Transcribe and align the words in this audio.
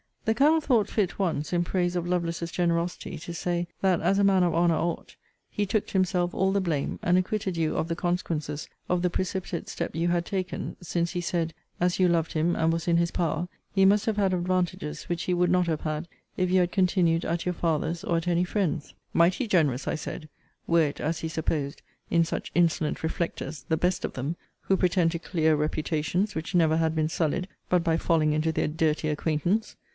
The 0.25 0.33
Colonel 0.33 0.61
thought 0.61 0.87
fit 0.87 1.19
once, 1.19 1.51
in 1.51 1.63
praise 1.63 1.95
of 1.95 2.07
Lovelace's 2.07 2.51
generosity, 2.51 3.17
to 3.19 3.33
say, 3.33 3.67
that 3.81 4.01
(as 4.01 4.17
a 4.17 4.23
man 4.23 4.43
of 4.43 4.55
honour 4.55 4.75
ought) 4.77 5.15
he 5.49 5.65
took 5.65 5.87
to 5.87 5.93
himself 5.93 6.33
all 6.33 6.51
the 6.51 6.61
blame, 6.61 6.99
and 7.03 7.17
acquitted 7.17 7.57
you 7.57 7.75
of 7.75 7.87
the 7.87 7.95
consequences 7.95 8.67
of 8.87 9.01
the 9.01 9.09
precipitate 9.09 9.67
step 9.67 9.93
you 9.95 10.07
had 10.07 10.25
taken; 10.25 10.75
since 10.81 11.11
he 11.11 11.21
said, 11.21 11.53
as 11.79 11.99
you 11.99 12.07
loved 12.07 12.33
him, 12.33 12.55
and 12.55 12.71
was 12.71 12.87
in 12.87 12.97
his 12.97 13.11
power, 13.11 13.47
he 13.75 13.83
must 13.85 14.05
have 14.05 14.17
had 14.17 14.33
advantages 14.33 15.03
which 15.03 15.23
he 15.23 15.33
would 15.33 15.51
not 15.51 15.67
have 15.67 15.81
had, 15.81 16.07
if 16.37 16.49
you 16.49 16.61
had 16.61 16.71
continued 16.71 17.25
at 17.25 17.45
your 17.45 17.53
father's, 17.53 18.03
or 18.03 18.17
at 18.17 18.27
any 18.27 18.43
friend's. 18.43 18.95
Mighty 19.13 19.47
generous, 19.47 19.87
I 19.87 19.95
said, 19.95 20.29
(were 20.65 20.83
it 20.87 20.99
as 20.99 21.19
he 21.19 21.27
supposed,) 21.27 21.81
in 22.09 22.23
such 22.23 22.51
insolent 22.55 23.03
reflectors, 23.03 23.63
the 23.69 23.77
best 23.77 24.05
of 24.05 24.13
them; 24.13 24.35
who 24.61 24.77
pretend 24.77 25.11
to 25.11 25.19
clear 25.19 25.55
reputations 25.55 26.33
which 26.33 26.55
never 26.55 26.77
had 26.77 26.95
been 26.95 27.09
sullied 27.09 27.47
but 27.69 27.83
by 27.83 27.97
falling 27.97 28.33
into 28.33 28.51
their 28.51 28.67
dirty 28.67 29.07
acquaintance! 29.09 29.75